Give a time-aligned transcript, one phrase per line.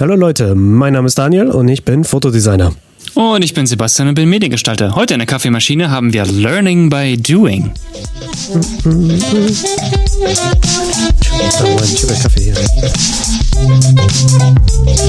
[0.00, 2.72] Hallo Leute, mein Name ist Daniel und ich bin Fotodesigner.
[3.14, 4.96] Und ich bin Sebastian und bin Mediengestalter.
[4.96, 7.70] Heute in der Kaffeemaschine haben wir Learning by Doing.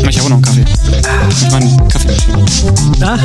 [0.07, 0.65] Ich habe auch noch einen Kaffee.
[1.31, 2.45] Ich meine Kaffeemaschine.
[3.01, 3.17] Ah.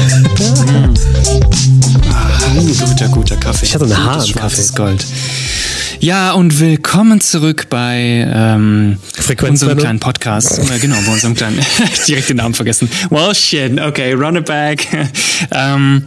[2.11, 3.67] Ah, guter, guter Kaffee.
[3.67, 4.65] Ich hatte eine Haar im Kaffee.
[4.75, 5.05] Gold.
[6.01, 8.97] Ja, und willkommen zurück bei ähm,
[9.47, 10.59] unserem kleinen Podcast.
[10.71, 11.61] Äh, genau, bei unserem kleinen,
[12.09, 12.89] direkt den Namen vergessen.
[13.11, 14.89] Well, shit, okay, run it back.
[15.53, 16.05] ähm,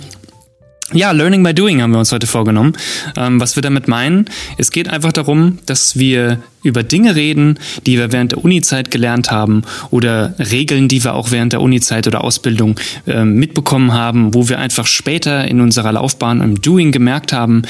[0.94, 2.74] ja, Learning by Doing haben wir uns heute vorgenommen.
[3.16, 4.26] Ähm, was wir damit meinen,
[4.58, 9.30] es geht einfach darum, dass wir über Dinge reden, die wir während der Uni-Zeit gelernt
[9.30, 14.50] haben oder Regeln, die wir auch während der Uni-Zeit oder Ausbildung ähm, mitbekommen haben, wo
[14.50, 17.62] wir einfach später in unserer Laufbahn im Doing gemerkt haben,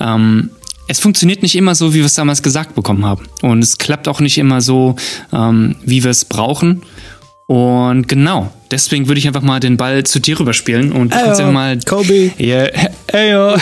[0.00, 0.50] ähm,
[0.88, 3.26] es funktioniert nicht immer so, wie wir es damals gesagt bekommen haben.
[3.42, 4.96] Und es klappt auch nicht immer so,
[5.32, 6.82] ähm, wie wir es brauchen.
[7.46, 11.40] Und genau, deswegen würde ich einfach mal den Ball zu dir rüberspielen und du kannst
[11.40, 12.30] ja mal Kobe.
[12.36, 12.66] ja,
[13.10, 13.56] hey, yo.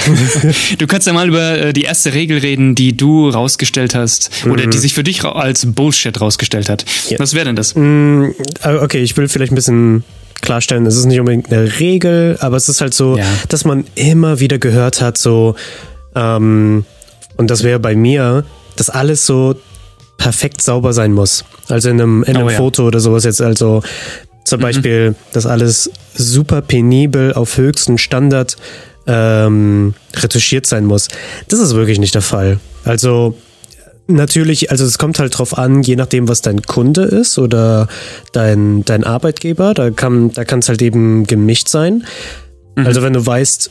[0.79, 4.67] Du kannst ja mal über äh, die erste Regel reden, die du rausgestellt hast oder
[4.67, 6.85] die sich für dich als Bullshit rausgestellt hat.
[7.11, 7.21] Ja.
[7.21, 7.77] Was wäre denn das?
[7.77, 8.25] Mm,
[8.65, 10.03] äh, Okay, ich will vielleicht ein bisschen
[10.41, 13.25] klarstellen, es ist nicht unbedingt eine Regel, aber es ist halt so, Ja.
[13.49, 15.55] dass man immer wieder gehört hat, so,
[16.17, 16.85] ähm,
[17.37, 18.45] und das wäre bei mir,
[18.77, 19.55] dass alles so
[20.19, 21.45] perfekt sauber sein muss.
[21.69, 22.57] Also in einem, in einem Oh ja.
[22.57, 23.83] Foto oder sowas jetzt, also
[24.45, 28.57] zum Beispiel, dass alles super penibel auf höchsten Standard
[29.07, 31.09] ähm, retuschiert sein muss.
[31.49, 32.61] Das ist wirklich nicht der Fall.
[32.85, 33.37] Also
[34.09, 37.89] Natürlich, also es kommt halt drauf an, je nachdem, was dein Kunde ist oder
[38.31, 42.05] dein, dein Arbeitgeber, da kann da kann es halt eben gemischt sein.
[42.77, 43.71] Also wenn du weißt,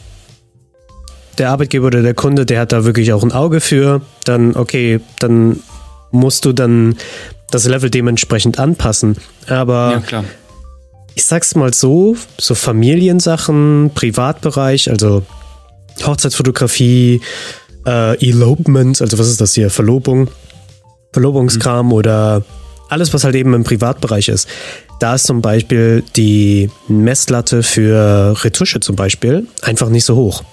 [1.37, 4.99] der Arbeitgeber oder der Kunde, der hat da wirklich auch ein Auge für, dann okay,
[5.19, 5.59] dann
[6.11, 6.95] musst du dann
[7.51, 9.17] das Level dementsprechend anpassen.
[9.47, 10.23] Aber Ja,
[11.15, 15.23] ich sag's mal so, so Familiensachen, Privatbereich, also
[16.05, 17.21] Hochzeitsfotografie,
[17.85, 20.29] äh, Elopement, also was ist das hier, Verlobung,
[21.13, 22.43] Verlobungskram oder
[22.89, 24.47] alles, was halt eben im Privatbereich ist.
[24.99, 30.43] Da ist zum Beispiel die Messlatte für Retusche zum Beispiel einfach nicht so hoch.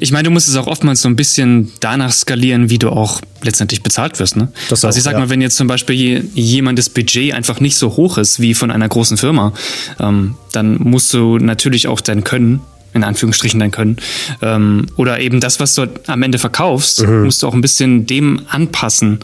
[0.00, 3.20] Ich meine, du musst es auch oftmals so ein bisschen danach skalieren, wie du auch
[3.42, 4.36] letztendlich bezahlt wirst.
[4.36, 4.48] Ne?
[4.68, 5.18] Das also ich sag ja.
[5.18, 8.70] mal, wenn jetzt zum Beispiel je- jemandes Budget einfach nicht so hoch ist wie von
[8.70, 9.52] einer großen Firma,
[9.98, 12.60] ähm, dann musst du natürlich auch dein Können
[12.94, 13.96] in Anführungsstrichen dein Können.
[14.42, 17.24] Ähm, oder eben das, was du am Ende verkaufst, Mhm.
[17.24, 19.20] musst du auch ein bisschen dem anpassen,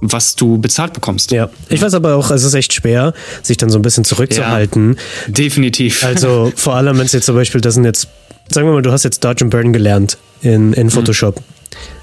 [0.00, 1.30] was du bezahlt bekommst.
[1.30, 4.96] Ja, ich weiß aber auch, es ist echt schwer, sich dann so ein bisschen zurückzuhalten.
[5.28, 6.02] Definitiv.
[6.04, 8.08] Also vor allem, wenn es jetzt zum Beispiel, das sind jetzt,
[8.48, 11.40] sagen wir mal, du hast jetzt Dodge and Burn gelernt in, in Photoshop.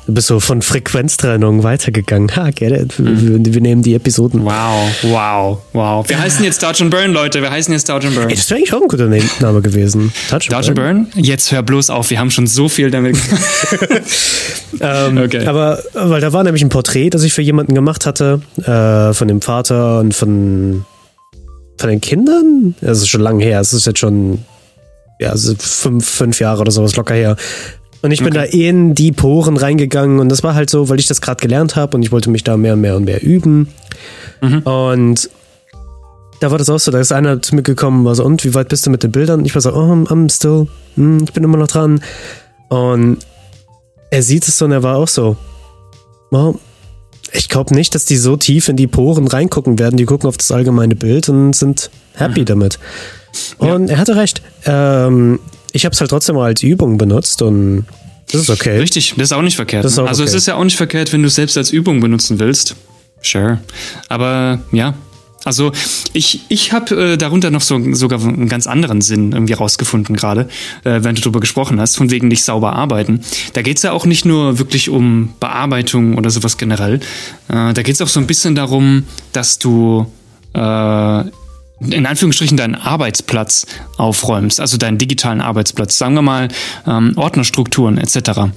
[0.08, 2.36] Du bist so von Frequenztrennung weitergegangen.
[2.36, 2.94] Ha, get it.
[2.98, 4.44] Wir, wir nehmen die Episoden.
[4.44, 6.10] wow, wow, wow.
[6.10, 7.44] Wir heißen jetzt Dodge and Burn, Leute.
[7.44, 8.28] Wir heißen jetzt Dodge and Burn.
[8.30, 10.12] Ey, das wäre eigentlich auch ein guter Na- Name gewesen.
[10.28, 11.08] Touch Dodge and Burn?
[11.16, 13.18] Jetzt hör bloß auf, wir haben schon so viel damit.
[14.82, 15.46] Ähm, Okay.
[15.48, 19.28] Aber, weil da war nämlich ein Porträt, das ich für jemanden gemacht hatte, äh, von
[19.28, 20.86] dem Vater und von,
[21.78, 22.76] von den Kindern.
[22.82, 23.60] Das ist schon lange her.
[23.60, 24.40] Es ist jetzt schon,
[25.19, 27.35] ja, ist fünf, fünf Jahre oder sowas locker her.
[28.02, 31.07] Und ich bin da in die Poren reingegangen und das war halt so, weil ich
[31.07, 33.68] das gerade gelernt habe und ich wollte mich da mehr und mehr und mehr üben.
[34.63, 35.29] Und
[36.40, 38.46] da war das auch so, da ist einer zu mir gekommen und war so, und
[38.46, 39.41] wie weit bist du mit den Bildern?
[39.41, 42.02] Und ich war so, oh, I'm, still, hm, ich bin immer noch dran.
[42.69, 43.18] Und
[44.12, 45.35] er sieht es so und er war auch so,
[46.31, 46.56] oh,
[47.34, 49.97] ich glaube nicht, dass die so tief in die Poren reingucken werden.
[49.97, 52.79] Die gucken auf das allgemeine Bild und sind happy damit.
[53.58, 54.41] Und er hatte recht.
[54.66, 55.40] Ähm,
[55.72, 57.86] ich habe es halt trotzdem mal als Übung benutzt und
[58.31, 58.78] das ist okay.
[58.78, 59.84] Richtig, das ist auch nicht verkehrt.
[59.84, 60.03] Ne?
[60.03, 60.38] auch also es okay.
[60.38, 62.75] ist ja auch nicht verkehrt, wenn du es selbst als Übung benutzen willst.
[63.22, 63.59] Sure.
[64.08, 64.94] Aber ja.
[65.46, 65.72] Also
[66.12, 70.50] ich, ich habe äh, darunter noch so, sogar einen ganz anderen Sinn irgendwie rausgefunden gerade,
[70.84, 73.22] äh, wenn du darüber gesprochen hast, von wegen nicht sauber arbeiten.
[73.53, 77.00] Da geht's ja auch nicht nur wirklich um Bearbeitung oder sowas generell.
[77.47, 80.12] Äh, da geht's auch so ein bisschen darum, dass du
[80.53, 81.24] äh,
[81.79, 83.66] in Anführungsstrichen deinen Arbeitsplatz
[83.97, 86.49] aufräumst, also deinen digitalen Arbeitsplatz, sagen wir mal
[86.85, 88.52] ähm, Ordnerstrukturen etc.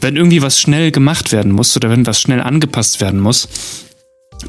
[0.00, 3.48] Wenn irgendwie was schnell gemacht werden muss oder wenn was schnell angepasst werden muss,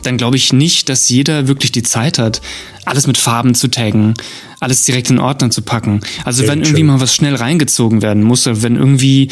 [0.04, 2.42] dann glaube ich nicht, dass jeder wirklich die Zeit hat,
[2.86, 4.14] alles mit Farben zu taggen,
[4.60, 6.02] alles direkt in Ordner zu packen.
[6.26, 9.30] Also wenn irgendwie mal was schnell reingezogen werden muss, oder wenn irgendwie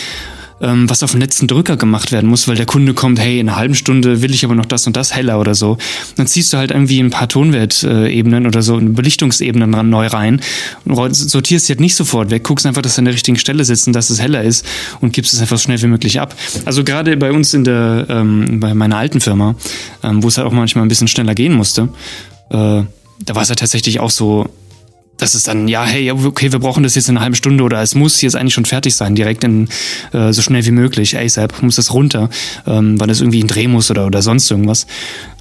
[0.61, 3.49] ähm, was auf den letzten Drücker gemacht werden muss, weil der Kunde kommt, hey, in
[3.49, 5.77] einer halben Stunde will ich aber noch das und das heller oder so.
[6.15, 10.41] Dann ziehst du halt irgendwie ein paar Tonwertebenen oder so, Belichtungsebenen ran, neu rein
[10.85, 13.65] und sortierst die halt nicht sofort weg, guckst einfach, dass sie an der richtigen Stelle
[13.65, 14.65] sitzen, dass es heller ist
[15.01, 16.35] und gibst es einfach so schnell wie möglich ab.
[16.65, 19.55] Also gerade bei uns in der, ähm, bei meiner alten Firma,
[20.03, 21.89] ähm, wo es halt auch manchmal ein bisschen schneller gehen musste,
[22.49, 22.83] äh,
[23.19, 24.49] da war es ja tatsächlich auch so,
[25.17, 27.81] dass es dann, ja, hey, okay, wir brauchen das jetzt in einer halben Stunde oder
[27.81, 29.67] es muss jetzt eigentlich schon fertig sein, direkt in
[30.13, 32.29] äh, so schnell wie möglich, ASAP, muss das runter,
[32.65, 34.87] ähm, weil das irgendwie ein Dreh muss oder, oder sonst irgendwas.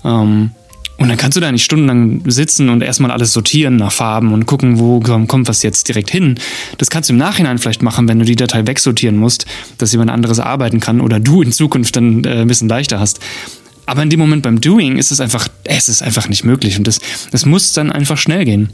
[0.05, 0.51] Ähm,
[0.99, 4.47] und dann kannst du da nicht stundenlang sitzen und erstmal alles sortieren nach Farben und
[4.47, 6.37] gucken, wo kommt was jetzt direkt hin.
[6.79, 9.45] Das kannst du im Nachhinein vielleicht machen, wenn du die Datei wegsortieren musst,
[9.77, 13.21] dass jemand anderes arbeiten kann oder du in Zukunft dann äh, ein bisschen leichter hast.
[13.85, 16.87] Aber in dem Moment beim Doing ist es einfach, es ist einfach nicht möglich und
[16.87, 17.01] das,
[17.31, 18.71] das muss dann einfach schnell gehen.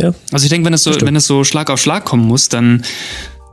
[0.00, 0.12] Ja.
[0.32, 2.82] Also ich denke, wenn es so, wenn es so Schlag auf Schlag kommen muss, dann,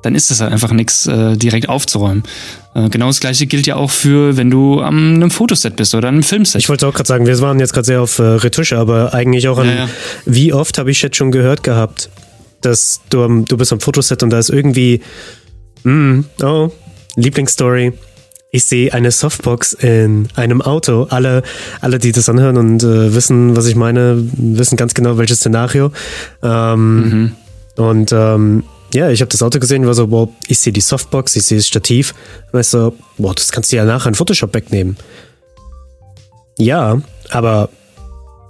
[0.02, 2.24] dann ist das halt einfach nichts äh, direkt aufzuräumen.
[2.76, 6.10] Äh, genau das gleiche gilt ja auch für, wenn du am einem Fotoset bist oder
[6.10, 6.62] einem Filmset.
[6.62, 9.48] Ich wollte auch gerade sagen, wir waren jetzt gerade sehr auf äh, Retusche, aber eigentlich
[9.48, 9.90] auch an, ja, ja.
[10.26, 12.10] wie oft habe ich jetzt schon gehört gehabt,
[12.62, 15.02] dass du, am, du bist am Fotoset und da ist irgendwie,
[15.84, 16.72] mm, oh,
[17.16, 17.94] Lieblingsstory,
[18.54, 21.08] ich sehe eine Softbox in einem Auto.
[21.10, 21.42] Alle,
[21.82, 25.92] alle, die das anhören und äh, wissen, was ich meine, wissen ganz genau, welches Szenario.
[26.44, 27.32] Ähm, mhm.
[27.78, 28.64] Und ähm,
[28.94, 31.58] ja, ich habe das Auto gesehen, war so, boah, ich sehe die Softbox, ich sehe
[31.58, 32.14] das Stativ.
[32.52, 34.98] Weißt du, boah, das kannst du ja nachher in Photoshop wegnehmen.
[36.60, 37.02] Ja,
[37.32, 37.70] aber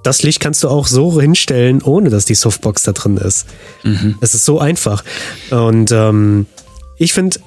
[0.03, 3.45] das Licht kannst du auch so hinstellen, ohne dass die Softbox da drin ist.
[3.83, 4.17] Mhm.
[4.19, 5.05] Es ist so einfach.
[5.50, 6.45] Und ähm,
[6.97, 7.39] ich finde,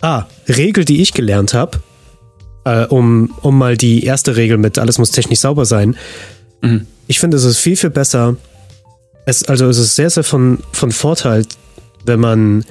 [0.00, 1.78] Ah, Regel, die ich gelernt habe,
[2.64, 5.96] äh, um, um mal die erste Regel mit alles muss technisch sauber sein.
[6.62, 6.86] Mhm.
[7.06, 8.36] Ich finde, es ist viel, viel besser.
[9.24, 11.46] Es, also es ist sehr, sehr von, von Vorteil,
[12.04, 12.64] wenn man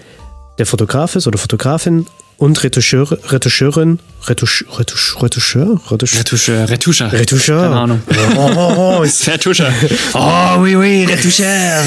[0.58, 2.06] der Fotograf ist oder Fotografin
[2.38, 7.62] und Retoucheur, Retoucheurin, Retouch, Retouch, Retoucheur, Retoucheur, Retoucheur, Retoucheur, Retoucheur.
[7.62, 8.02] Keine Ahnung.
[8.36, 9.74] Oh, oh, oh, Retoucheur.
[10.14, 11.84] Oh, oui, oui, Retoucheur.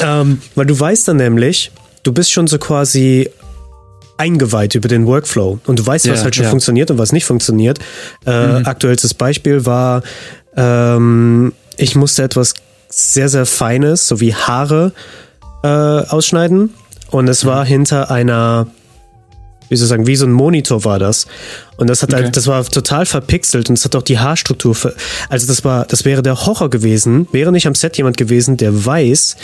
[0.00, 1.72] ähm, weil du weißt dann nämlich,
[2.04, 3.28] du bist schon so quasi
[4.18, 6.50] eingeweiht über den Workflow und du weißt, was ja, halt schon ja.
[6.50, 7.78] funktioniert und was nicht funktioniert.
[8.26, 8.66] Äh, mhm.
[8.66, 10.02] Aktuellstes Beispiel war,
[10.56, 12.54] ähm, ich musste etwas
[12.88, 14.92] sehr, sehr Feines, so wie Haare,
[15.62, 16.74] äh, ausschneiden
[17.10, 17.48] und es mhm.
[17.48, 18.66] war hinter einer,
[19.68, 21.26] wie soll ich sagen, wie so ein Monitor war das.
[21.76, 22.24] Und das hat okay.
[22.24, 24.92] halt, das war total verpixelt und es hat auch die Haarstruktur, ver
[25.28, 28.84] also das war, das wäre der Horror gewesen, wäre nicht am Set jemand gewesen, der
[28.84, 29.36] weiß,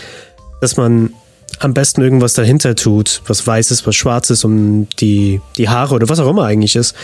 [0.61, 1.13] dass man
[1.61, 6.19] am besten irgendwas dahinter tut, was weißes, was schwarzes, um die, die Haare oder was
[6.19, 6.95] auch immer eigentlich ist,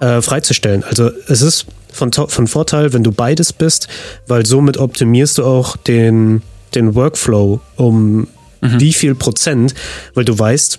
[0.00, 0.84] äh, freizustellen.
[0.84, 3.88] Also es ist von, von Vorteil, wenn du beides bist,
[4.26, 6.42] weil somit optimierst du auch den,
[6.74, 8.28] den Workflow um
[8.60, 8.80] mhm.
[8.80, 9.74] wie viel Prozent,
[10.14, 10.78] weil du weißt,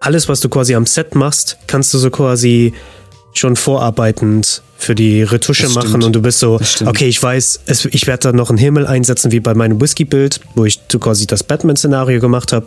[0.00, 2.72] alles, was du quasi am Set machst, kannst du so quasi
[3.38, 8.06] schon vorarbeitend für die Retusche machen und du bist so, okay, ich weiß, es, ich
[8.06, 12.20] werde da noch einen Himmel einsetzen, wie bei meinem Whisky-Bild, wo ich quasi das Batman-Szenario
[12.20, 12.66] gemacht habe.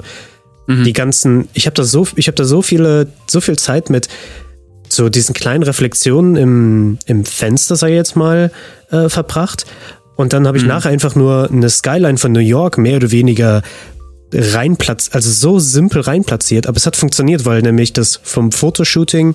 [0.68, 0.84] Mhm.
[0.84, 4.08] Die ganzen, ich habe da so, ich habe da so viele, so viel Zeit mit
[4.90, 8.52] so diesen kleinen Reflexionen im, im Fenster, ich jetzt mal,
[8.92, 9.66] äh, verbracht.
[10.16, 10.70] Und dann habe ich mhm.
[10.70, 13.64] nachher einfach nur eine Skyline von New York mehr oder weniger
[14.34, 19.34] reinplatziert, also so simpel reinplatziert, aber es hat funktioniert, weil nämlich das vom Fotoshooting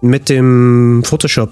[0.00, 1.50] mit dem Photoshop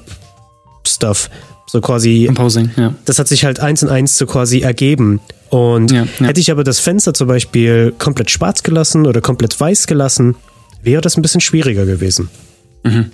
[0.87, 1.31] Stuff.
[1.67, 2.25] So quasi.
[2.27, 2.95] Composing, ja.
[3.05, 5.21] Das hat sich halt eins in eins so quasi ergeben.
[5.51, 6.27] Und ja, ja.
[6.27, 10.37] hätte ich aber das Fenster zum Beispiel komplett schwarz gelassen oder komplett weiß gelassen,
[10.83, 12.31] wäre das ein bisschen schwieriger gewesen.
[12.85, 13.11] Mhm.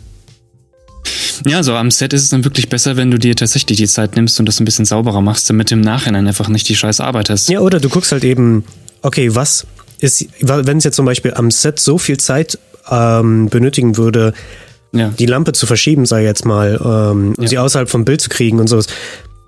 [1.46, 4.14] Ja, so am Set ist es dann wirklich besser, wenn du dir tatsächlich die Zeit
[4.16, 7.00] nimmst und das ein bisschen sauberer machst, damit du im Nachhinein einfach nicht die scheiß
[7.00, 7.48] Arbeit hast.
[7.48, 8.64] Ja, oder du guckst halt eben,
[9.02, 9.66] okay, was
[9.98, 12.58] ist, wenn es jetzt zum Beispiel am Set so viel Zeit
[12.88, 14.32] ähm, benötigen würde,
[14.94, 15.08] ja.
[15.08, 17.48] die Lampe zu verschieben, sei jetzt mal, ähm, ja.
[17.48, 18.86] sie außerhalb vom Bild zu kriegen und sowas.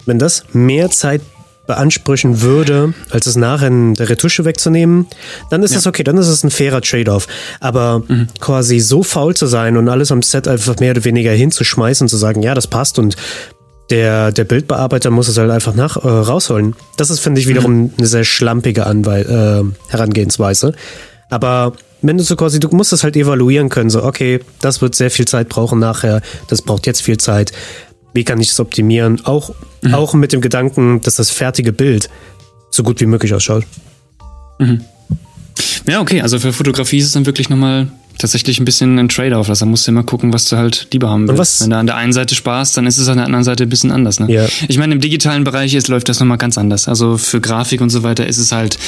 [0.04, 1.22] Wenn das mehr Zeit
[1.66, 5.06] beanspruchen würde, als es nachher in der Retusche wegzunehmen,
[5.50, 5.78] dann ist ja.
[5.78, 7.26] das okay, dann ist es ein fairer Trade-off.
[7.60, 8.28] Aber mhm.
[8.40, 12.08] quasi so faul zu sein und alles am Set einfach mehr oder weniger hinzuschmeißen und
[12.08, 13.16] zu sagen, ja, das passt und
[13.90, 16.74] der, der Bildbearbeiter muss es halt einfach nach, äh, rausholen.
[16.96, 17.92] Das ist, finde ich, wiederum mhm.
[17.98, 20.74] eine sehr schlampige Anwe äh, Herangehensweise.
[21.30, 21.72] Aber
[22.02, 25.10] wenn du so quasi, du musst es halt evaluieren können, so, okay, das wird sehr
[25.10, 27.52] viel Zeit brauchen nachher, das braucht jetzt viel Zeit.
[28.12, 29.24] Wie kann ich es optimieren?
[29.24, 29.50] Auch,
[29.82, 29.94] mhm.
[29.94, 32.08] auch mit dem Gedanken, dass das fertige Bild
[32.70, 33.64] so gut wie möglich ausschaut.
[34.58, 34.82] Mhm.
[35.86, 37.88] Ja, okay, also für Fotografie ist es dann wirklich nochmal
[38.18, 39.48] tatsächlich ein bisschen ein Trade-off.
[39.48, 41.62] Also musst du immer gucken, was du halt lieber haben willst.
[41.62, 43.68] Wenn du an der einen Seite sparst, dann ist es an der anderen Seite ein
[43.68, 44.20] bisschen anders.
[44.20, 44.32] Ne?
[44.32, 44.46] Ja.
[44.68, 46.88] Ich meine, im digitalen Bereich ist, läuft das nochmal ganz anders.
[46.88, 48.78] Also für Grafik und so weiter ist es halt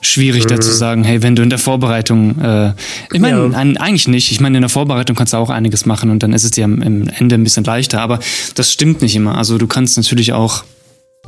[0.00, 0.48] schwierig, mhm.
[0.48, 2.72] da zu sagen, hey, wenn du in der Vorbereitung, äh,
[3.12, 3.58] ich meine, ja.
[3.58, 4.32] eigentlich nicht.
[4.32, 6.64] Ich meine, in der Vorbereitung kannst du auch einiges machen und dann ist es dir
[6.64, 8.00] am, am Ende ein bisschen leichter.
[8.00, 8.18] Aber
[8.54, 9.36] das stimmt nicht immer.
[9.36, 10.64] Also du kannst natürlich auch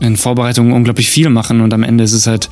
[0.00, 2.48] in Vorbereitung unglaublich viel machen und am Ende ist es halt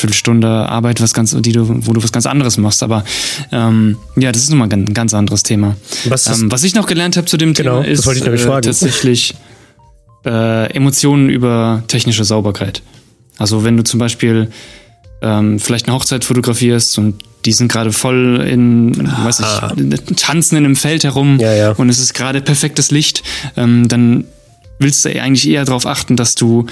[0.00, 2.82] Viertelstunde Arbeit, was ganz, die du, wo du was ganz anderes machst.
[2.82, 3.04] Aber
[3.52, 5.76] ähm, ja, das ist nochmal ein ganz anderes Thema.
[6.06, 9.34] Was, ähm, was ich noch gelernt habe zu dem genau, Thema ist äh, tatsächlich
[10.24, 12.82] äh, Emotionen über technische Sauberkeit.
[13.38, 14.50] Also wenn du zum Beispiel
[15.22, 19.24] ähm, vielleicht eine Hochzeit fotografierst und die sind gerade voll in, ah.
[19.24, 21.70] weiß ich, tanzen in einem Feld herum ja, ja.
[21.72, 23.22] und es ist gerade perfektes Licht,
[23.56, 24.24] ähm, dann
[24.78, 26.66] willst du eigentlich eher darauf achten, dass du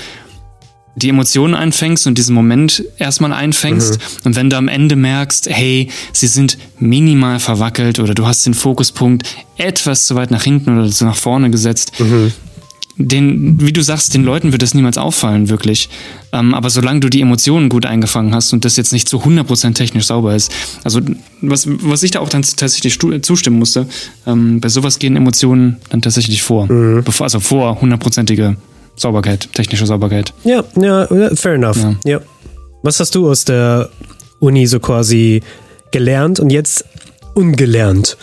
[0.99, 3.99] die Emotionen einfängst und diesen Moment erstmal einfängst.
[3.99, 4.27] Mhm.
[4.27, 8.55] Und wenn du am Ende merkst, hey, sie sind minimal verwackelt oder du hast den
[8.55, 9.27] Fokuspunkt
[9.57, 12.33] etwas zu weit nach hinten oder zu nach vorne gesetzt, mhm
[12.99, 15.89] den, wie du sagst, den Leuten wird das niemals auffallen, wirklich.
[16.33, 19.75] Ähm, aber solange du die Emotionen gut eingefangen hast und das jetzt nicht zu 100%
[19.75, 20.53] technisch sauber ist,
[20.83, 21.01] also
[21.41, 23.87] was, was ich da auch dann tatsächlich zustimmen musste,
[24.27, 26.71] ähm, bei sowas gehen Emotionen dann tatsächlich vor.
[26.71, 27.05] Mhm.
[27.05, 28.57] Bevor, also vor hundertprozentige
[28.99, 30.33] Sauberkeit, technische Sauberkeit.
[30.45, 31.77] Ja, ja, fair enough.
[31.77, 31.97] Ja.
[32.05, 32.21] ja.
[32.83, 33.89] Was hast du aus der
[34.41, 35.43] Uni so quasi
[35.91, 36.85] gelernt und jetzt
[37.35, 38.17] ungelernt?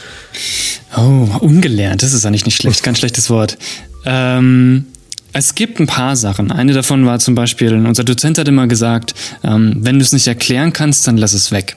[0.95, 3.57] Oh, ungelernt, das ist eigentlich nicht schlecht, ganz schlechtes Wort.
[4.05, 4.85] Ähm,
[5.33, 6.51] es gibt ein paar Sachen.
[6.51, 9.13] Eine davon war zum Beispiel, unser Dozent hat immer gesagt,
[9.43, 11.75] ähm, wenn du es nicht erklären kannst, dann lass es weg.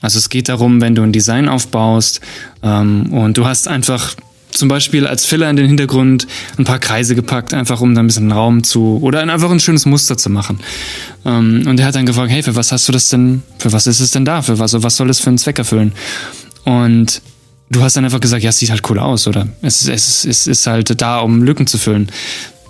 [0.00, 2.20] Also es geht darum, wenn du ein Design aufbaust
[2.62, 4.14] ähm, und du hast einfach
[4.52, 6.26] zum Beispiel als Filler in den Hintergrund
[6.58, 9.86] ein paar Kreise gepackt, einfach um da ein bisschen Raum zu oder einfach ein schönes
[9.86, 10.60] Muster zu machen.
[11.24, 13.86] Ähm, und er hat dann gefragt, hey, für was hast du das denn, für was
[13.86, 14.42] ist es denn da?
[14.42, 15.92] Für was, was soll es für einen Zweck erfüllen?
[16.64, 17.22] Und
[17.70, 19.48] du hast dann einfach gesagt, ja, es sieht halt cool aus, oder?
[19.62, 22.10] Es, es, es ist halt da, um Lücken zu füllen.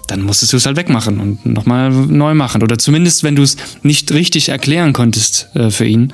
[0.08, 2.62] Dann musstest du es halt wegmachen und nochmal neu machen.
[2.62, 6.12] Oder zumindest, wenn du es nicht richtig erklären konntest äh, für ihn,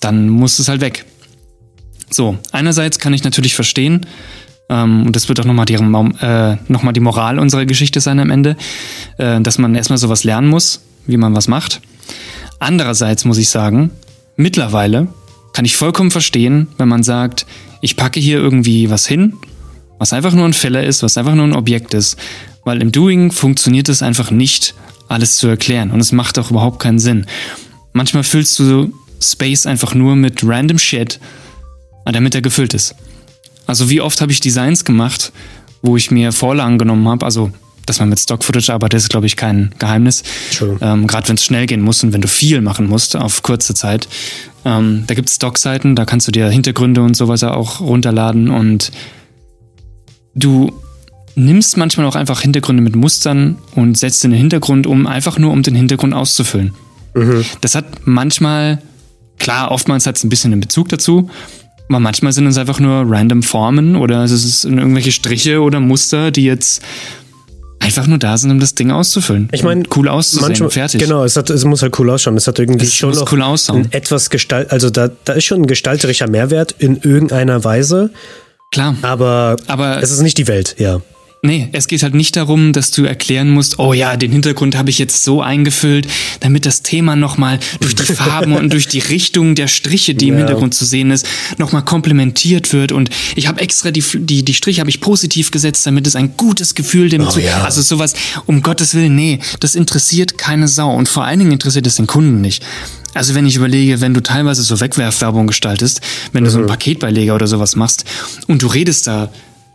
[0.00, 1.04] dann musst es halt weg.
[2.10, 4.06] So, einerseits kann ich natürlich verstehen,
[4.74, 8.30] ähm, und das wird auch nochmal die, äh, noch die Moral unserer Geschichte sein am
[8.30, 8.56] Ende,
[9.18, 11.80] äh, dass man erstmal sowas lernen muss, wie man was macht.
[12.58, 13.90] Andererseits muss ich sagen,
[14.36, 15.08] mittlerweile
[15.52, 17.46] kann ich vollkommen verstehen, wenn man sagt,
[17.80, 19.34] ich packe hier irgendwie was hin,
[19.98, 22.16] was einfach nur ein Fehler ist, was einfach nur ein Objekt ist.
[22.64, 24.74] Weil im Doing funktioniert es einfach nicht,
[25.08, 25.90] alles zu erklären.
[25.90, 27.26] Und es macht auch überhaupt keinen Sinn.
[27.92, 31.20] Manchmal füllst du Space einfach nur mit random Shit,
[32.06, 32.94] damit er gefüllt ist.
[33.66, 35.32] Also wie oft habe ich Designs gemacht,
[35.82, 37.50] wo ich mir Vorlagen genommen habe, also
[37.86, 40.22] dass man mit Stock-Footage arbeitet, ist, glaube ich, kein Geheimnis.
[40.80, 43.74] Ähm, Gerade wenn es schnell gehen muss und wenn du viel machen musst auf kurze
[43.74, 44.08] Zeit.
[44.64, 48.90] Ähm, da gibt es Stock-Seiten, da kannst du dir Hintergründe und sowas auch runterladen und
[50.34, 50.72] du
[51.34, 55.52] nimmst manchmal auch einfach Hintergründe mit Mustern und setzt in den Hintergrund um, einfach nur
[55.52, 56.72] um den Hintergrund auszufüllen.
[57.14, 57.44] Mhm.
[57.60, 58.80] Das hat manchmal,
[59.38, 61.28] klar, oftmals hat es ein bisschen einen Bezug dazu,
[61.88, 66.30] aber manchmal sind es einfach nur random Formen oder es ist irgendwelche Striche oder Muster,
[66.30, 66.82] die jetzt
[67.78, 69.48] einfach nur da sind, um das Ding auszufüllen.
[69.52, 71.00] Ich meine, cool auszusehen, manchmal, fertig.
[71.00, 72.36] Genau, es, hat, es muss halt cool ausschauen.
[72.36, 73.88] Es hat irgendwie es schon noch cool ausschauen.
[73.90, 78.10] etwas Gestalt, also da, da ist schon ein gestalterischer Mehrwert in irgendeiner Weise.
[78.72, 78.96] Klar.
[79.02, 81.00] Aber, aber es ist nicht die Welt, ja.
[81.44, 84.88] Nee, es geht halt nicht darum, dass du erklären musst, oh ja, den Hintergrund habe
[84.88, 86.08] ich jetzt so eingefüllt,
[86.40, 90.32] damit das Thema nochmal durch die Farben und durch die Richtung der Striche, die ja.
[90.32, 91.26] im Hintergrund zu sehen ist,
[91.58, 92.92] nochmal komplementiert wird.
[92.92, 96.34] Und ich habe extra die, die, die Striche habe ich positiv gesetzt, damit es ein
[96.38, 97.42] gutes Gefühl dem oh, zu.
[97.42, 97.62] Ja.
[97.62, 98.14] Also sowas,
[98.46, 100.94] um Gottes Willen, nee, das interessiert keine Sau.
[100.94, 102.64] Und vor allen Dingen interessiert es den Kunden nicht.
[103.12, 106.00] Also wenn ich überlege, wenn du teilweise so Wegwerfwerbung gestaltest,
[106.32, 106.70] wenn du so einen mhm.
[106.70, 108.06] Paketbeileger oder sowas machst
[108.46, 109.28] und du redest da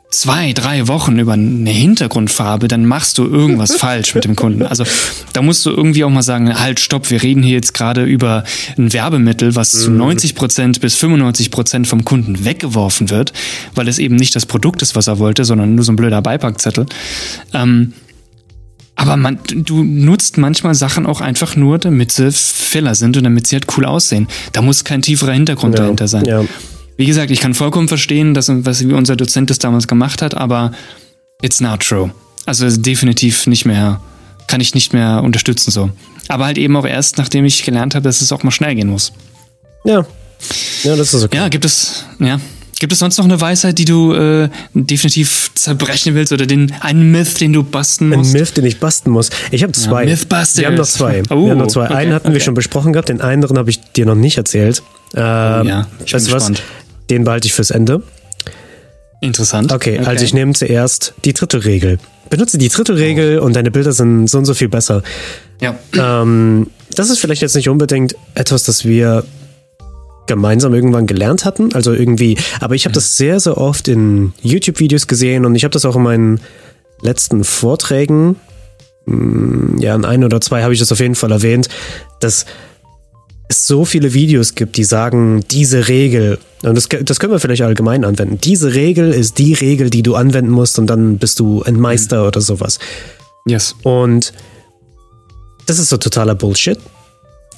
[0.10, 4.64] zwei, drei Wochen über eine Hintergrundfarbe, dann machst du irgendwas falsch mit dem Kunden.
[4.64, 4.84] Also
[5.34, 8.44] da musst du irgendwie auch mal sagen, halt, stopp, wir reden hier jetzt gerade über
[8.78, 10.38] ein Werbemittel, was zu 90 mhm.
[10.38, 13.34] Prozent bis 95 Prozent vom Kunden weggeworfen wird,
[13.76, 16.22] weil es eben nicht das Produkt ist, was er wollte, sondern nur so ein blöder
[16.22, 16.88] Beipackzettel.
[17.54, 17.94] Ähm,
[18.96, 23.48] aber man, du nutzt manchmal Sachen auch einfach nur, damit sie Filler sind und damit
[23.48, 24.28] sie halt cool aussehen.
[24.52, 26.26] Da muss kein tieferer Hintergrund ja, dahinter sein.
[26.26, 26.44] Ja.
[27.00, 30.36] Wie gesagt, ich kann vollkommen verstehen, dass, was wie unser Dozent das damals gemacht hat,
[30.36, 30.74] aber
[31.42, 32.12] it's not true.
[32.46, 34.02] Also definitiv nicht mehr,
[34.48, 35.92] kann ich nicht mehr unterstützen so.
[36.28, 38.90] Aber halt eben auch erst, nachdem ich gelernt habe, dass es auch mal schnell gehen
[38.90, 39.14] muss.
[39.86, 40.06] Ja.
[40.84, 41.38] Ja, das ist okay.
[41.38, 42.38] Ja, gibt es, ja.
[42.80, 47.12] Gibt es sonst noch eine Weisheit, die du äh, definitiv zerbrechen willst oder den einen
[47.12, 48.36] Myth, den du basten musst?
[48.36, 49.30] Ein Myth, den ich basten muss.
[49.52, 50.04] Ich habe zwei.
[50.04, 50.58] Ja, Mythbusters.
[50.58, 51.24] Wir haben noch zwei.
[51.30, 51.86] Oh, wir haben noch zwei.
[51.86, 52.34] Okay, einen hatten okay.
[52.36, 54.84] wir schon besprochen gehabt, den anderen habe ich dir noch nicht erzählt.
[55.14, 56.62] Ähm, oh, ja, ich bin gespannt.
[56.62, 56.79] Was?
[57.10, 58.02] Den behalte ich fürs Ende.
[59.22, 59.72] Interessant.
[59.72, 60.08] Okay, okay.
[60.08, 61.98] also ich nehme zuerst die dritte Regel.
[62.30, 63.46] Benutze die dritte Regel oh.
[63.46, 65.04] und deine Bilder sind so und so viel besser.
[65.60, 65.76] Ja.
[65.98, 69.24] Ähm, das ist vielleicht jetzt nicht unbedingt etwas, das wir
[70.28, 71.74] gemeinsam irgendwann gelernt hatten.
[71.74, 75.72] Also irgendwie, aber ich habe das sehr, sehr oft in YouTube-Videos gesehen und ich habe
[75.72, 76.40] das auch in meinen
[77.02, 78.36] letzten Vorträgen,
[79.06, 81.68] hm, ja, in ein oder zwei habe ich das auf jeden Fall erwähnt,
[82.20, 82.46] dass
[83.50, 87.64] es so viele Videos gibt, die sagen, diese Regel, und das, das können wir vielleicht
[87.64, 91.64] allgemein anwenden, diese Regel ist die Regel, die du anwenden musst und dann bist du
[91.64, 92.28] ein Meister mhm.
[92.28, 92.80] oder sowas.
[93.46, 93.76] Yes.
[93.84, 94.34] Und
[95.66, 96.78] das ist so totaler Bullshit.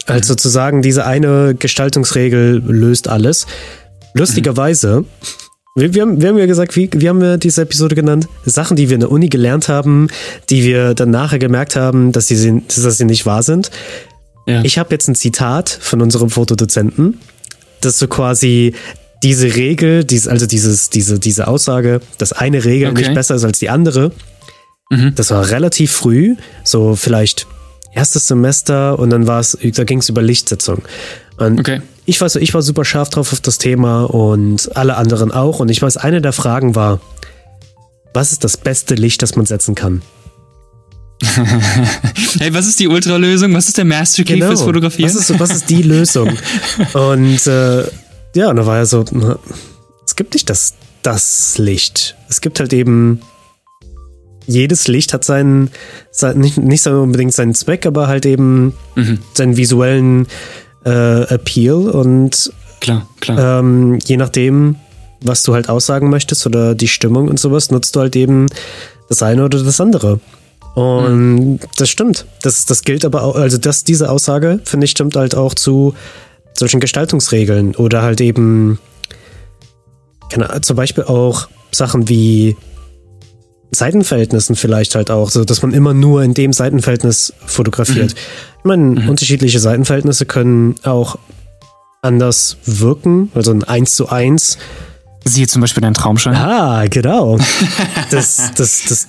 [0.06, 3.46] Also zu sagen, diese eine Gestaltungsregel löst alles.
[4.14, 5.06] Lustigerweise,
[5.76, 8.28] wir, wir, haben, wir haben ja gesagt, wie, wie haben wir diese Episode genannt?
[8.46, 10.08] Sachen, die wir in der Uni gelernt haben,
[10.50, 13.72] die wir dann nachher gemerkt haben, dass sie, dass sie nicht wahr sind.
[14.48, 14.64] Ja.
[14.64, 17.20] Ich habe jetzt ein Zitat von unserem Fotodozenten,
[17.82, 18.74] das so quasi
[19.24, 23.02] diese Regel, dies, also dieses, diese, diese Aussage, dass eine Regel Okay.
[23.04, 24.12] nicht besser ist als die andere,
[24.90, 25.14] Mhm.
[25.16, 27.48] das war relativ früh, so vielleicht
[27.94, 30.82] erstes Semester und dann war es, da ging es über Lichtsetzung.
[31.38, 31.82] Und Okay.
[32.06, 35.60] ich weiß, ich war super scharf drauf auf das Thema und alle anderen auch.
[35.60, 37.00] Und ich weiß, eine der Fragen war,
[38.14, 40.02] was ist das beste Licht, das man setzen kann?
[42.40, 43.54] Hey, was ist die Ultralösung?
[43.54, 45.10] Was ist der Master Key fürs Fotografieren?
[45.14, 46.30] Was ist, was ist die Lösung?
[46.94, 47.84] und äh,
[48.36, 49.38] ja, und da war ja so, na,
[50.06, 50.74] es gibt nicht das,
[51.04, 52.16] das Licht.
[52.30, 53.22] Es gibt halt eben,
[54.48, 55.70] jedes Licht hat seinen,
[56.12, 59.20] sein, nicht, nicht unbedingt seinen Zweck, aber halt eben Mhm.
[59.34, 60.28] seinen visuellen
[60.86, 63.60] äh, Appeal und Klar, klar.
[63.60, 64.78] ähm, je nachdem,
[65.22, 68.48] was du halt aussagen möchtest oder die Stimmung und sowas, nutzt du halt eben
[69.10, 70.20] das eine oder das andere.
[70.76, 72.26] Und das stimmt.
[72.44, 75.94] Das, das gilt aber auch, also das, diese Aussage, finde ich, stimmt halt auch zu
[76.54, 78.80] solchen Gestaltungsregeln oder halt eben,
[80.30, 82.56] keine, Ahnung, zum Beispiel auch Sachen wie
[83.72, 88.14] Seitenverhältnissen vielleicht halt auch, so dass man immer nur in dem Seitenverhältnis fotografiert.
[88.60, 91.18] Ich meine, unterschiedliche Seitenverhältnisse können auch
[92.02, 94.58] anders wirken, also ein 1 zu 1.
[95.24, 96.36] Siehe zum Beispiel deinen Traumschein.
[96.36, 97.38] Ah, genau.
[98.10, 99.08] Das, das, das,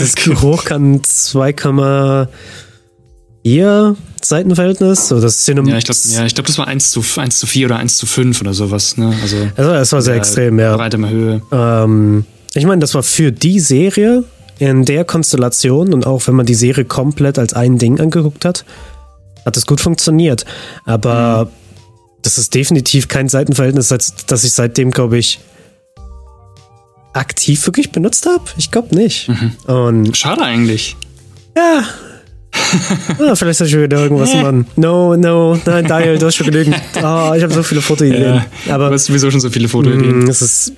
[0.00, 5.08] das Hochkant 2,4 Seitenverhältnis.
[5.08, 5.70] So das Cinnamon.
[5.70, 7.98] ja, ich glaube, ja, ich glaub, das war 1 zu, 1 zu 4 oder 1
[7.98, 8.96] zu 5 oder sowas.
[8.96, 9.14] Ne?
[9.22, 10.76] Also, Also das war sehr extrem, ja.
[10.76, 11.42] Breite Höhe.
[11.52, 12.24] Ähm,
[12.54, 14.24] ich meine, das war für die Serie
[14.58, 18.64] in der Konstellation und auch wenn man die Serie komplett als ein Ding angeguckt hat,
[19.44, 20.44] hat es gut funktioniert.
[20.84, 21.50] Aber
[22.26, 25.38] das ist definitiv kein Seitenverhältnis, das ich seitdem, glaube ich,
[27.12, 28.42] aktiv wirklich benutzt habe.
[28.56, 29.30] Ich glaube nicht.
[29.66, 30.96] Und Schade eigentlich.
[31.56, 31.84] ja.
[33.20, 34.66] ah, vielleicht soll ich wieder irgendwas machen.
[34.76, 36.74] No, no, nein, Dial, du hast schon genügend.
[36.96, 38.42] Ah, ich habe so viele Fotoideen.
[38.64, 40.24] du Aber hast sowieso schon so viele Fotoideen.
[40.24, 40.72] mm, es ist.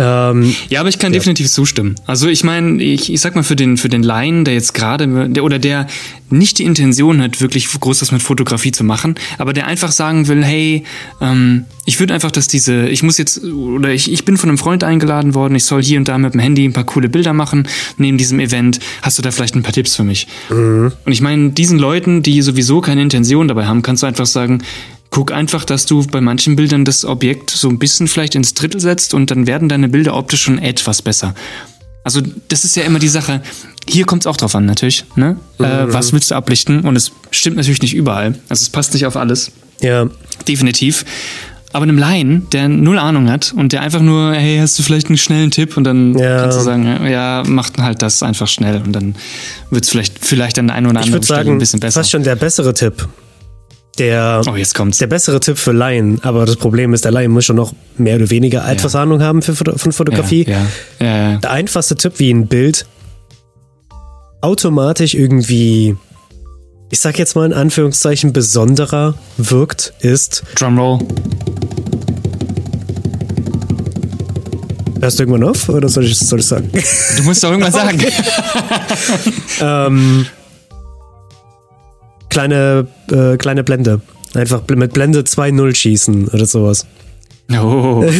[0.00, 1.96] Ähm, Ja, aber ich kann definitiv zustimmen.
[2.06, 5.28] Also ich meine, ich, ich sag mal für den für den Laien, der jetzt gerade
[5.28, 5.86] der, oder der
[6.30, 10.28] nicht die Intention hat, wirklich groß was mit Fotografie zu machen, aber der einfach sagen
[10.28, 10.84] will, hey,
[11.20, 14.58] ähm, ich würde einfach, dass diese, ich muss jetzt oder ich, ich bin von einem
[14.58, 17.32] Freund eingeladen worden, ich soll hier und da mit dem Handy ein paar coole Bilder
[17.34, 18.78] machen neben diesem Event.
[19.02, 20.28] Hast du da vielleicht ein paar Tipps für mich?
[21.04, 24.62] Und ich meine, diesen Leuten, die sowieso keine Intention dabei haben, kannst du einfach sagen,
[25.10, 28.80] guck einfach, dass du bei manchen Bildern das Objekt so ein bisschen vielleicht ins Drittel
[28.80, 31.34] setzt und dann werden deine Bilder optisch schon etwas besser.
[32.04, 33.42] Also das ist ja immer die Sache.
[33.88, 35.04] Hier kommt es auch drauf an, natürlich.
[35.16, 35.36] Ne?
[35.58, 36.80] Äh, was willst du ablichten?
[36.80, 38.36] Und es stimmt natürlich nicht überall.
[38.48, 39.52] Also es passt nicht auf alles.
[39.80, 40.08] ja,
[40.48, 41.04] Definitiv.
[41.72, 45.06] Aber einem Laien, der null Ahnung hat und der einfach nur, hey, hast du vielleicht
[45.08, 45.76] einen schnellen Tipp?
[45.76, 46.40] Und dann Ja.
[46.40, 49.14] kannst du sagen, ja, macht halt das einfach schnell und dann
[49.70, 52.00] wird es vielleicht, vielleicht an der einen oder anderen Stelle sagen, ein bisschen besser.
[52.00, 53.06] fast schon der bessere Tipp.
[53.98, 54.98] Der, Oh, jetzt kommt's.
[54.98, 56.20] der bessere Tipp für Laien.
[56.22, 59.42] Aber das Problem ist, der Laien muss schon noch mehr oder weniger etwas Ahnung haben
[59.42, 60.46] für, von Fotografie.
[60.48, 60.66] Ja,
[61.00, 61.36] ja, ja, ja.
[61.38, 62.86] Der einfachste Tipp, wie ein Bild
[64.42, 65.96] automatisch irgendwie,
[66.90, 71.00] ich sag jetzt mal in Anführungszeichen, besonderer wirkt, ist, Drumroll.
[75.00, 76.70] hörst du irgendwann auf oder soll ich, soll ich sagen?
[77.18, 78.00] Du musst doch irgendwas sagen.
[79.60, 80.26] ähm,
[82.30, 84.00] kleine, äh, kleine Blende.
[84.34, 86.86] Einfach mit Blende 2.0 schießen oder sowas.
[87.52, 88.12] Oh, okay.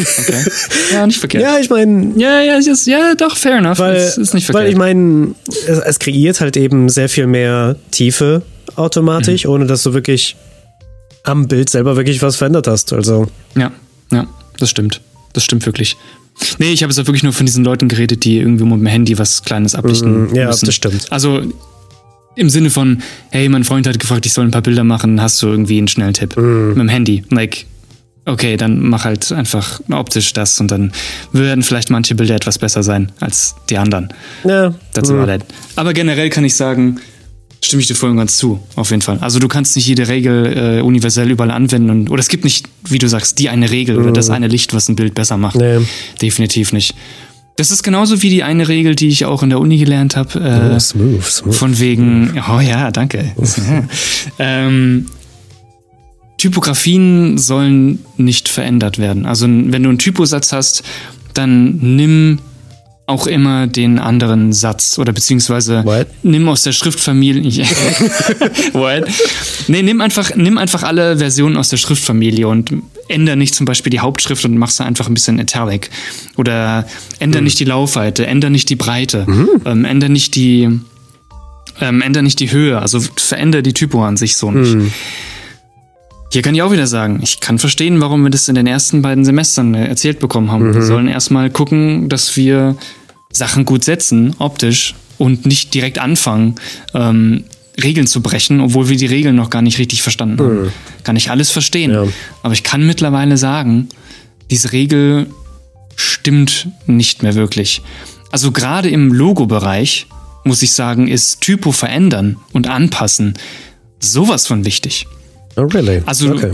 [0.92, 1.44] Ja, nicht verkehrt.
[1.44, 3.78] Ja, ich meine, Ja, ja, es ist, ja, doch, fair enough.
[3.78, 4.64] weil, das ist nicht verkehrt.
[4.64, 5.34] weil ich meine,
[5.68, 8.42] es, es kreiert halt eben sehr viel mehr Tiefe
[8.74, 9.50] automatisch, Mhm.
[9.52, 10.36] ohne dass du wirklich
[11.22, 12.92] am Bild selber wirklich was verändert hast.
[12.92, 13.70] Also, ja,
[14.10, 14.26] ja,
[14.58, 15.00] das stimmt.
[15.32, 15.96] Das stimmt wirklich.
[16.58, 18.86] Nee, ich habe jetzt auch wirklich nur von diesen Leuten geredet, die irgendwie mit dem
[18.86, 20.66] Handy was Kleines ablichten Mm, ja, müssen.
[20.66, 21.06] das stimmt.
[21.12, 21.42] Also
[22.40, 25.40] im Sinne von, hey, mein Freund hat gefragt, ich soll ein paar Bilder machen, hast
[25.42, 26.68] du irgendwie einen schnellen Tipp Mm.
[26.70, 27.22] mit dem Handy?
[27.30, 27.66] Like,
[28.24, 30.92] okay, dann mach halt einfach optisch das und dann
[31.32, 34.08] werden vielleicht manche Bilder etwas besser sein als die anderen.
[34.44, 34.74] ja.
[34.94, 35.44] That's mm, about.
[35.76, 36.98] Aber generell kann ich sagen,
[37.62, 39.18] stimme ich dir voll und ganz zu, auf jeden Fall.
[39.20, 42.66] Also du kannst nicht jede Regel äh, universell überall anwenden und, oder es gibt nicht,
[42.88, 45.56] wie du sagst, die eine Regel oder das eine Licht, was ein Bild besser macht.
[45.56, 45.78] Nee.
[46.22, 46.94] Definitiv nicht.
[47.60, 50.40] Das ist genauso wie die eine Regel, die ich auch in der Uni gelernt habe.
[50.40, 51.54] Äh, Oh, smooth, smooth.
[51.54, 53.32] von wegen, oh ja, danke.
[53.36, 53.84] Ja.
[54.38, 55.04] Ähm,
[56.38, 59.26] Typografien sollen nicht verändert werden.
[59.26, 60.84] Also wenn du einen Typosatz hast,
[61.34, 62.38] dann nimm
[63.10, 66.06] auch immer den anderen Satz oder beziehungsweise What?
[66.22, 67.64] nimm aus der Schriftfamilie.
[68.72, 69.04] What?
[69.68, 72.72] Nee, nimm einfach, nimm einfach alle Versionen aus der Schriftfamilie und
[73.08, 75.90] ändere nicht zum Beispiel die Hauptschrift und mach's einfach ein bisschen italic.
[76.36, 76.86] Oder
[77.18, 79.26] ändere nicht die Laufweite, ändere nicht die Breite,
[79.66, 80.80] ähm, ändere nicht die,
[81.80, 84.92] ähm, ändere nicht die Höhe, also verändere die Typo an sich so nicht.
[86.32, 89.02] Hier kann ich auch wieder sagen, ich kann verstehen, warum wir das in den ersten
[89.02, 90.72] beiden Semestern äh, erzählt bekommen haben.
[90.72, 92.76] Wir sollen erstmal gucken, dass wir
[93.32, 96.54] Sachen gut setzen, optisch, und nicht direkt anfangen,
[96.94, 97.44] ähm,
[97.82, 100.72] Regeln zu brechen, obwohl wir die Regeln noch gar nicht richtig verstanden haben.
[101.04, 101.92] Kann ich alles verstehen.
[101.92, 102.06] Ja.
[102.42, 103.88] Aber ich kann mittlerweile sagen,
[104.50, 105.26] diese Regel
[105.96, 107.82] stimmt nicht mehr wirklich.
[108.32, 110.06] Also gerade im Logo-Bereich,
[110.44, 113.34] muss ich sagen, ist Typo verändern und anpassen
[113.98, 115.06] sowas von wichtig.
[115.56, 116.02] Oh, really?
[116.06, 116.52] Also okay.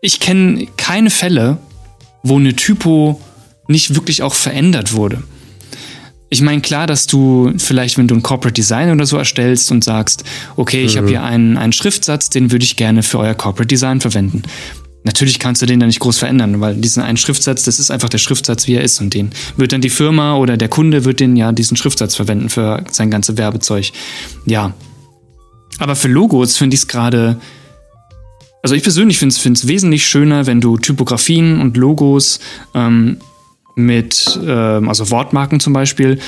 [0.00, 1.58] ich kenne keine Fälle,
[2.22, 3.20] wo eine Typo
[3.68, 5.22] nicht wirklich auch verändert wurde.
[6.32, 9.82] Ich meine, klar, dass du vielleicht, wenn du ein Corporate Design oder so erstellst und
[9.82, 10.22] sagst,
[10.56, 14.00] okay, ich habe hier einen, einen Schriftsatz, den würde ich gerne für euer Corporate Design
[14.00, 14.42] verwenden.
[15.02, 18.08] Natürlich kannst du den dann nicht groß verändern, weil diesen einen Schriftsatz, das ist einfach
[18.08, 19.00] der Schriftsatz, wie er ist.
[19.00, 22.48] Und den wird dann die Firma oder der Kunde wird den ja diesen Schriftsatz verwenden
[22.48, 23.90] für sein ganze Werbezeug.
[24.46, 24.72] Ja.
[25.78, 27.40] Aber für Logos finde ich es gerade
[28.62, 32.40] also ich persönlich finde es wesentlich schöner, wenn du Typografien und Logos
[32.74, 33.16] ähm,
[33.84, 36.18] mit, ähm, also Wortmarken zum Beispiel,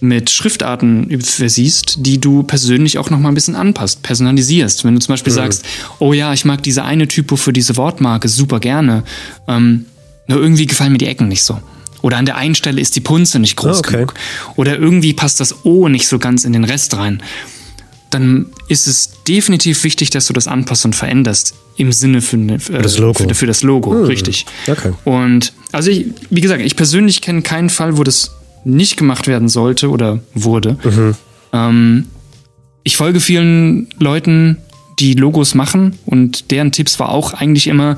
[0.00, 4.84] mit Schriftarten versiehst, die du persönlich auch noch mal ein bisschen anpasst, personalisierst.
[4.84, 5.64] Wenn du zum Beispiel sagst,
[6.00, 9.04] oh ja, ich mag diese eine Typo für diese Wortmarke super gerne,
[9.46, 9.86] ähm,
[10.26, 11.60] nur irgendwie gefallen mir die Ecken nicht so.
[12.00, 13.92] Oder an der einen Stelle ist die Punze nicht groß Ah, okay.
[13.92, 14.14] genug.
[14.56, 17.22] Oder irgendwie passt das O nicht so ganz in den Rest rein
[18.12, 22.58] dann ist es definitiv wichtig, dass du das anpasst und veränderst im Sinne für, äh,
[22.82, 23.24] das Logo.
[23.24, 24.46] Für, für das Logo, richtig.
[24.66, 24.92] Okay.
[25.04, 28.32] Und also ich, wie gesagt, ich persönlich kenne keinen Fall, wo das
[28.64, 30.78] nicht gemacht werden sollte oder wurde.
[31.52, 32.06] Ähm,
[32.84, 34.58] ich folge vielen Leuten,
[34.98, 37.96] die Logos machen und deren Tipps war auch eigentlich immer,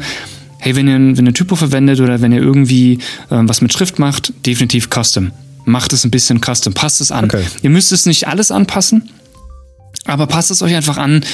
[0.59, 2.99] hey, wenn ihr, wenn ihr Typo verwendet oder wenn ihr irgendwie
[3.31, 5.33] ähm, was mit Schrift macht, definitiv Custom.
[5.67, 7.25] Macht es ein bisschen Custom, passt es an.
[7.25, 7.45] Okay.
[7.63, 9.11] Ihr müsst es nicht alles anpassen,
[10.07, 11.25] aber passt es euch einfach an,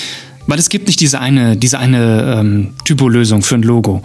[0.47, 4.03] weil es gibt nicht diese eine, diese eine ähm, Typo-Lösung für ein Logo.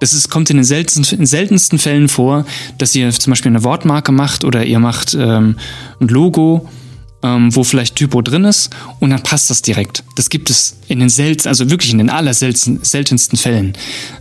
[0.00, 2.44] Das ist, kommt in den seltensten, in seltensten Fällen vor,
[2.78, 5.56] dass ihr zum Beispiel eine Wortmarke macht oder ihr macht ähm,
[6.00, 6.68] ein Logo,
[7.22, 10.02] ähm, wo vielleicht Typo drin ist und dann passt das direkt.
[10.16, 13.74] Das gibt es in den selten, also wirklich in den allerseltensten seltensten Fällen.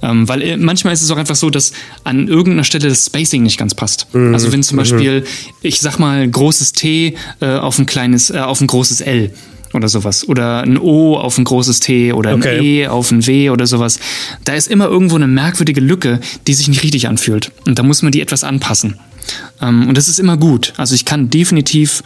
[0.04, 1.71] Ähm, weil äh, manchmal ist es auch einfach so, dass
[2.04, 4.08] an irgendeiner Stelle das Spacing nicht ganz passt.
[4.13, 5.23] Also wenn zum Beispiel,
[5.62, 9.34] ich sag mal, großes T äh, auf ein kleines, äh, auf ein großes L
[9.73, 10.27] oder sowas.
[10.27, 12.81] Oder ein O auf ein großes T oder ein Okay.
[12.84, 13.99] E auf ein W oder sowas.
[14.43, 17.51] Da ist immer irgendwo eine merkwürdige Lücke, die sich nicht richtig anfühlt.
[17.65, 18.99] Und da muss man die etwas anpassen.
[19.62, 20.73] Ähm, und das ist immer gut.
[20.77, 22.03] Also ich kann definitiv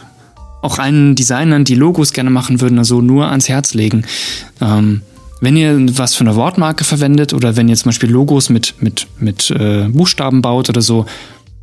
[0.62, 4.04] auch allen Designern, die Logos gerne machen würden, also nur ans Herz legen.
[4.60, 5.02] Ähm,
[5.40, 9.06] wenn ihr was für eine Wortmarke verwendet oder wenn ihr zum Beispiel Logos mit, mit,
[9.20, 11.06] mit äh, Buchstaben baut oder so,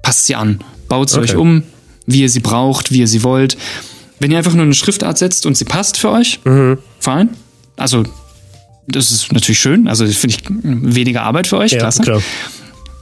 [0.03, 0.59] passt sie an.
[0.87, 1.31] Baut sie Okay.
[1.31, 1.63] euch um,
[2.05, 3.57] wie ihr sie braucht, wie ihr sie wollt.
[4.23, 6.39] Wenn ihr einfach nur eine Schriftart setzt und sie passt für euch,
[7.01, 7.31] fein.
[7.75, 8.03] Also,
[8.87, 9.89] das ist natürlich schön.
[9.89, 12.03] Also, finde ich weniger Arbeit für euch, Ja, klasse.
[12.03, 12.21] klar.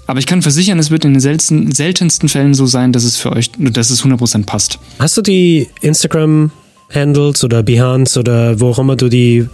[0.08, 3.18] Aber ich kann versichern, es wird in den seltensten, seltensten Fällen so sein, dass es
[3.18, 4.80] für euch, dass es 100% passt.
[4.98, 9.48] Hast du die Instagram-Handles oder Behance oder wo auch immer du die,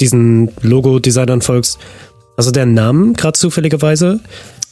[0.00, 1.78] diesen Logo-Designern folgst?
[2.36, 4.18] Du deren Namen gerade zufälligerweise?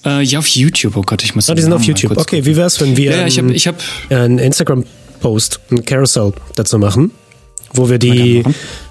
[0.04, 0.96] Äh, ja, auf YouTube.
[0.96, 2.18] Oh Gott, ich muss Ah, die sind auf Namen mal YouTube.
[2.18, 3.78] Okay, wie wär's, wenn wir Ja, ja, ich einen, ich habe,
[4.10, 4.40] einen
[5.22, 7.10] Instagram-Post, ein Carousel dazu machen,
[7.74, 8.42] wo wir die,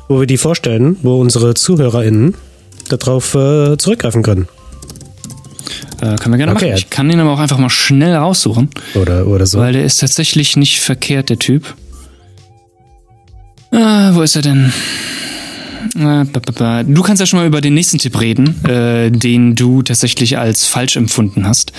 [0.08, 2.36] wo wir die vorstellen, wo unsere ZuhörerInnen
[2.90, 4.48] darauf äh, zurückgreifen können.
[6.02, 6.78] äh, können wir gerne Okay, machen.
[6.78, 9.60] Ich kann den aber auch einfach mal schnell raussuchen, Oder, oder so.
[9.60, 11.74] weil der ist tatsächlich nicht verkehrt, der Typ.
[13.72, 14.72] Ah, wo ist er denn?
[15.96, 16.84] Äh.
[16.86, 20.66] Du kannst ja schon mal über den nächsten Tipp reden, äh, den du tatsächlich als
[20.66, 21.72] falsch empfunden hast,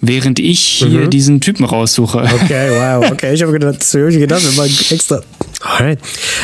[0.00, 2.18] während ich hier diesen Typen raussuche.
[2.42, 3.10] Okay, wow.
[3.12, 5.20] Okay, ich habe gedacht, das hab ich gedacht, wir machen extra.
[5.60, 5.98] Alright.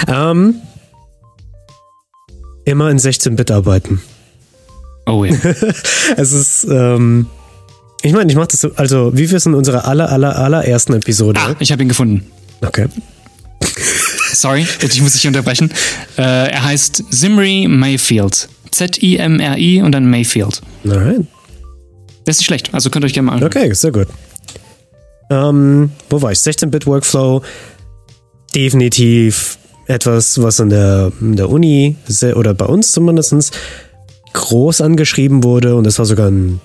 [0.06, 0.54] Ähm,
[2.64, 4.00] immer in 16-Bit arbeiten.
[5.06, 5.34] Oh ja.
[6.16, 7.26] Es ist, ähm,
[8.02, 10.92] ich meine, ich mache das, so- also, wie wir es in unserer aller, aller, allerersten
[10.94, 11.40] Episode.
[11.40, 12.26] Ah, ich habe ihn gefunden.
[12.60, 12.86] Okay.
[14.32, 15.70] Sorry, ich muss dich unterbrechen.
[16.16, 18.48] Äh, er heißt Zimri Mayfield.
[18.70, 20.60] Z-I-M-R-I und dann Mayfield.
[20.84, 21.26] Alright.
[22.26, 23.48] Der ist nicht schlecht, also könnt ihr euch gerne mal anschauen.
[23.48, 24.08] Okay, sehr gut.
[25.30, 26.38] Ähm, wo war ich?
[26.38, 27.42] 16-Bit-Workflow.
[28.54, 31.96] Definitiv etwas, was in der, in der Uni
[32.34, 33.58] oder bei uns zumindest
[34.34, 36.60] groß angeschrieben wurde und das war sogar ein,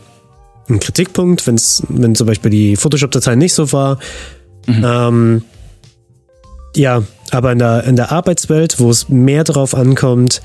[0.70, 4.00] ein Kritikpunkt, wenn's, wenn zum Beispiel die Photoshop-Datei nicht so war.
[4.68, 4.84] Mhm.
[4.86, 5.44] Ähm,
[6.76, 10.42] ja, aber in der, in der Arbeitswelt, wo es mehr darauf ankommt,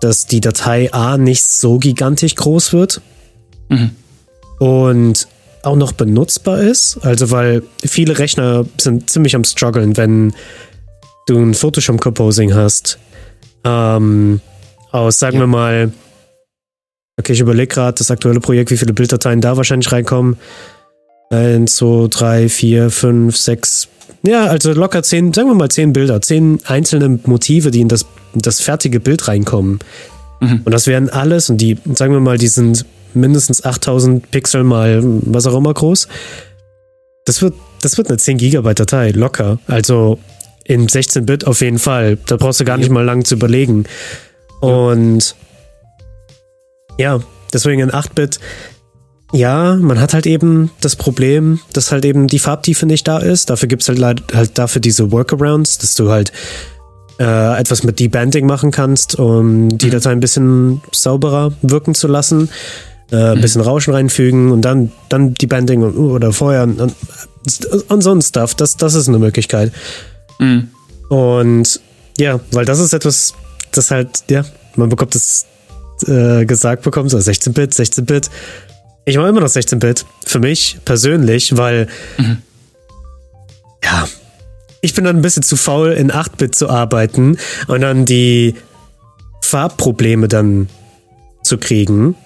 [0.00, 3.00] dass die Datei A nicht so gigantisch groß wird
[3.68, 3.90] mhm.
[4.58, 5.28] und
[5.62, 6.98] auch noch benutzbar ist.
[7.02, 10.34] Also, weil viele Rechner sind ziemlich am struggeln, wenn
[11.26, 12.98] du ein Photoshop Composing hast.
[13.64, 14.40] Ähm,
[14.90, 15.42] aus, sagen ja.
[15.44, 15.92] wir mal,
[17.18, 20.36] okay, ich überlege gerade das aktuelle Projekt, wie viele Bilddateien da wahrscheinlich reinkommen.
[21.32, 23.88] Eins, zwei, drei, vier, fünf, sechs.
[24.24, 28.06] Ja, also locker zehn, sagen wir mal zehn Bilder, zehn einzelne Motive, die in das,
[28.34, 29.78] das fertige Bild reinkommen.
[30.40, 30.60] Mhm.
[30.64, 35.00] Und das wären alles, und die, sagen wir mal, die sind mindestens 8000 Pixel mal
[35.02, 36.06] was auch immer groß.
[37.24, 39.58] Das wird, das wird eine 10 Gigabyte Datei, locker.
[39.66, 40.18] Also
[40.64, 42.18] in 16-Bit auf jeden Fall.
[42.26, 43.84] Da brauchst du gar nicht mal lang zu überlegen.
[44.60, 45.34] Und
[46.98, 47.20] ja,
[47.52, 48.38] deswegen in 8-Bit
[49.32, 53.48] ja, man hat halt eben das Problem, dass halt eben die Farbtiefe nicht da ist.
[53.48, 56.32] Dafür gibt's halt halt dafür diese Workarounds, dass du halt
[57.18, 59.90] äh, etwas mit Debanding machen kannst, um die mhm.
[59.90, 62.50] Datei ein bisschen sauberer wirken zu lassen,
[63.10, 63.40] äh, ein mhm.
[63.40, 66.94] bisschen Rauschen reinfügen und dann dann Debanding oder vorher und, und,
[67.88, 68.54] und so ein Stuff.
[68.54, 69.72] Das das ist eine Möglichkeit.
[70.38, 70.68] Mhm.
[71.08, 71.80] Und
[72.18, 73.34] ja, weil das ist etwas,
[73.72, 74.44] das halt ja
[74.76, 75.46] man bekommt das
[76.06, 78.30] äh, gesagt bekommt, so 16-Bit, 16-Bit
[79.04, 80.06] ich mache immer noch 16-Bit.
[80.24, 81.88] Für mich persönlich, weil.
[82.18, 82.38] Mhm.
[83.84, 84.08] Ja.
[84.80, 87.38] Ich bin dann ein bisschen zu faul, in 8-Bit zu arbeiten
[87.68, 88.56] und dann die
[89.42, 90.68] Farbprobleme dann
[91.44, 92.16] zu kriegen.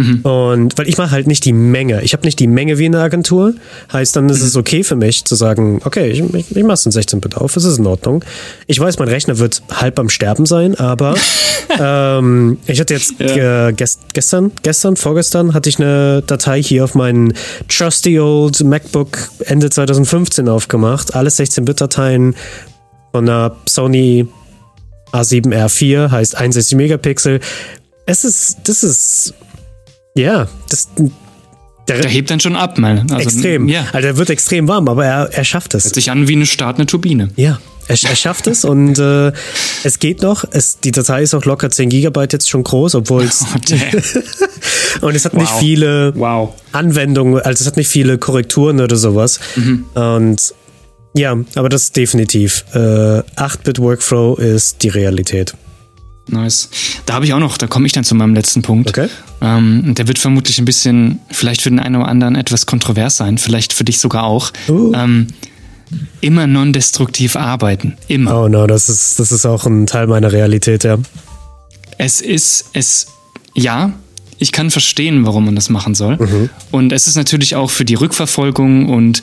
[0.00, 0.20] Mhm.
[0.22, 2.02] Und weil ich mache halt nicht die Menge.
[2.02, 3.54] Ich habe nicht die Menge wie in der Agentur.
[3.92, 4.46] Heißt, dann ist mhm.
[4.46, 7.56] es okay für mich zu sagen, okay, ich, ich, ich mache es in 16-Bit auf,
[7.56, 8.24] es ist in Ordnung.
[8.66, 11.14] Ich weiß, mein Rechner wird halb am Sterben sein, aber
[11.78, 13.68] ähm, ich hatte jetzt ja.
[13.68, 17.34] äh, gest, gestern, gestern, vorgestern hatte ich eine Datei hier auf meinen
[17.68, 21.14] trusty old MacBook Ende 2015 aufgemacht.
[21.14, 22.34] Alles 16-Bit-Dateien
[23.12, 24.28] von einer Sony
[25.12, 27.40] A7R4, heißt 61 Megapixel.
[28.06, 29.34] Es ist, das ist
[30.14, 30.88] ja, das.
[31.88, 33.04] Der, der hebt dann schon ab, mal.
[33.10, 33.68] Also, extrem.
[33.68, 33.86] Ja.
[33.92, 35.86] Also er wird extrem warm, aber er, er schafft es.
[35.86, 37.30] Hört sich an wie eine startende Turbine.
[37.36, 37.58] Ja,
[37.90, 39.32] er, er schafft es und äh,
[39.82, 40.44] es geht noch.
[40.52, 43.44] Es, die Datei ist auch locker 10 Gigabyte jetzt schon groß, obwohl es.
[45.02, 45.40] Oh, und es hat wow.
[45.40, 46.52] nicht viele wow.
[46.72, 49.38] Anwendungen, also es hat nicht viele Korrekturen oder sowas.
[49.54, 49.84] Mhm.
[49.94, 50.54] Und
[51.14, 52.64] ja, aber das ist definitiv.
[52.72, 55.54] Äh, 8-Bit Workflow ist die Realität.
[56.30, 56.68] Nice.
[57.06, 58.90] Da habe ich auch noch, da komme ich dann zu meinem letzten Punkt.
[58.90, 59.08] Okay.
[59.40, 63.38] Ähm, der wird vermutlich ein bisschen, vielleicht für den einen oder anderen etwas kontrovers sein,
[63.38, 64.52] vielleicht für dich sogar auch.
[64.68, 64.92] Uh.
[64.94, 65.26] Ähm,
[66.20, 67.96] immer non-destruktiv arbeiten.
[68.06, 68.42] Immer.
[68.44, 70.98] Oh no, das ist, das ist auch ein Teil meiner Realität, ja.
[71.98, 73.08] Es ist, es,
[73.54, 73.92] ja,
[74.38, 76.16] ich kann verstehen, warum man das machen soll.
[76.16, 76.50] Mhm.
[76.70, 79.20] Und es ist natürlich auch für die Rückverfolgung und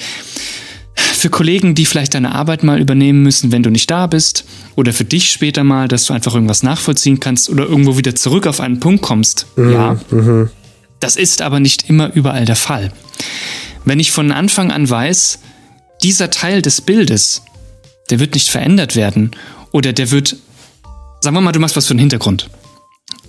[0.98, 4.94] für Kollegen, die vielleicht deine Arbeit mal übernehmen müssen, wenn du nicht da bist, oder
[4.94, 8.60] für dich später mal, dass du einfach irgendwas nachvollziehen kannst oder irgendwo wieder zurück auf
[8.60, 9.48] einen Punkt kommst.
[9.56, 9.72] Mhm.
[9.72, 10.00] Ja.
[10.12, 10.50] Mhm.
[11.00, 12.92] Das ist aber nicht immer überall der Fall.
[13.86, 15.40] Wenn ich von Anfang an weiß,
[16.04, 17.44] dieser Teil des Bildes,
[18.10, 19.32] der wird nicht verändert werden
[19.72, 20.36] oder der wird,
[21.22, 22.50] sagen wir mal, du machst was für den Hintergrund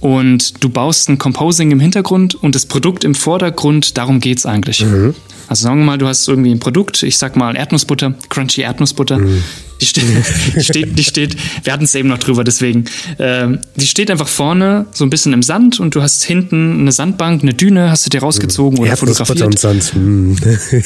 [0.01, 4.85] und du baust ein Composing im Hintergrund und das Produkt im Vordergrund, darum geht's eigentlich.
[4.85, 5.15] Mhm.
[5.49, 9.19] Also sagen wir mal, du hast irgendwie ein Produkt, ich sag mal Erdnussbutter, crunchy Erdnussbutter.
[9.19, 9.43] Mhm.
[9.81, 10.05] Die, steht,
[10.57, 12.85] die steht, die steht, wir hatten es eben noch drüber, deswegen.
[13.17, 16.93] Äh, die steht einfach vorne so ein bisschen im Sand und du hast hinten eine
[16.93, 18.85] Sandbank, eine Düne, hast du dir rausgezogen mhm.
[18.85, 19.43] oder fotografiert.
[19.43, 19.97] Und Sand.
[19.97, 20.37] Mhm.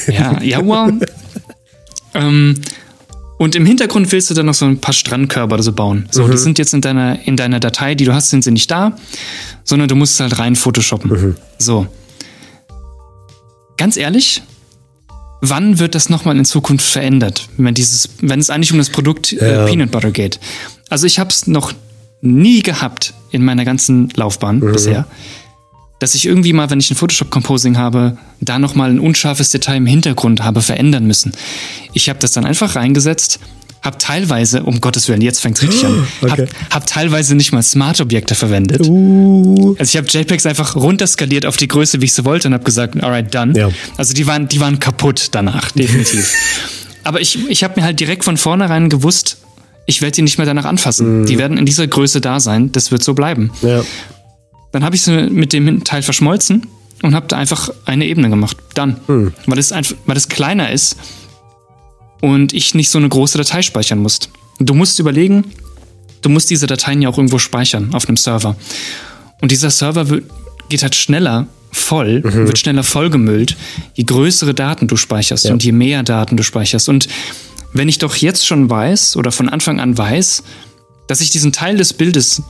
[0.07, 1.01] Ja, ja, well.
[2.14, 2.55] ähm,
[3.42, 6.07] und im Hintergrund willst du dann noch so ein paar Strandkörper oder so bauen.
[6.12, 6.31] So, mhm.
[6.31, 8.96] die sind jetzt in deiner, in deiner Datei, die du hast, sind sie nicht da,
[9.64, 11.11] sondern du musst halt rein photoshoppen.
[11.11, 11.37] Mhm.
[11.59, 11.88] So.
[13.76, 14.44] Ganz ehrlich,
[15.40, 19.33] wann wird das nochmal in Zukunft verändert, wenn dieses, wenn es eigentlich um das Produkt
[19.33, 19.66] äh, ja.
[19.66, 20.38] Peanut Butter geht?
[20.88, 21.72] Also ich habe es noch
[22.20, 24.70] nie gehabt in meiner ganzen Laufbahn mhm.
[24.70, 25.09] bisher,
[26.02, 29.76] dass ich irgendwie mal, wenn ich ein Photoshop Composing habe, da nochmal ein unscharfes Detail
[29.76, 31.32] im Hintergrund habe verändern müssen.
[31.92, 33.38] Ich habe das dann einfach reingesetzt,
[33.82, 36.30] habe teilweise, um Gottes Willen, jetzt fängt es richtig an, okay.
[36.30, 38.88] habe hab teilweise nicht mal Smart-Objekte verwendet.
[38.88, 39.76] Uh.
[39.78, 42.64] Also ich habe JPEGs einfach runterskaliert auf die Größe, wie ich sie wollte und habe
[42.64, 43.56] gesagt, alright, done.
[43.56, 43.70] Ja.
[43.96, 46.32] Also die waren, die waren kaputt danach, definitiv.
[47.04, 49.38] Aber ich, ich habe mir halt direkt von vornherein gewusst,
[49.86, 51.22] ich werde die nicht mehr danach anfassen.
[51.22, 51.26] Mm.
[51.26, 53.52] Die werden in dieser Größe da sein, das wird so bleiben.
[53.62, 53.82] Ja.
[54.72, 56.66] Dann habe ich sie mit dem Teil verschmolzen
[57.02, 58.56] und habe da einfach eine Ebene gemacht.
[58.74, 59.00] Dann.
[59.06, 59.32] Hm.
[59.46, 60.96] Weil, es einfach, weil es kleiner ist
[62.20, 64.20] und ich nicht so eine große Datei speichern muss.
[64.58, 65.44] Du musst überlegen,
[66.22, 68.56] du musst diese Dateien ja auch irgendwo speichern auf einem Server.
[69.40, 70.06] Und dieser Server
[70.68, 72.46] geht halt schneller, voll, mhm.
[72.46, 73.56] wird schneller vollgemüllt,
[73.94, 75.52] je größere Daten du speicherst ja.
[75.52, 76.88] und je mehr Daten du speicherst.
[76.88, 77.08] Und
[77.72, 80.44] wenn ich doch jetzt schon weiß oder von Anfang an weiß,
[81.08, 82.42] dass ich diesen Teil des Bildes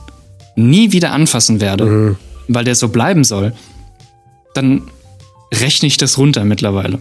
[0.55, 2.15] nie wieder anfassen werde, mhm.
[2.47, 3.53] weil der so bleiben soll,
[4.53, 4.83] dann
[5.53, 6.99] rechne ich das runter mittlerweile.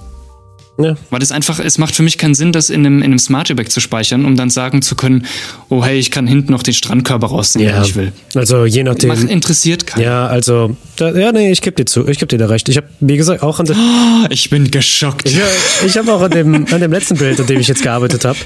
[0.78, 0.96] Ja.
[1.10, 3.54] Weil es einfach, es macht für mich keinen Sinn, das in einem, in einem Smart
[3.54, 5.26] Bag zu speichern, um dann sagen zu können,
[5.68, 7.76] oh hey, ich kann hinten noch den Strandkörper rausnehmen, ja.
[7.76, 8.12] wenn ich will.
[8.34, 9.08] Also je nachdem.
[9.08, 10.04] Macht, interessiert keinen.
[10.04, 12.68] Ja, also, da, ja, nee, ich gebe dir zu, ich gebe dir da recht.
[12.70, 13.76] Ich habe, wie gesagt, auch an der.
[13.76, 15.28] Oh, ich bin geschockt.
[15.28, 15.38] Ich,
[15.86, 18.38] ich habe auch an dem, an dem letzten Bild, an dem ich jetzt gearbeitet habe,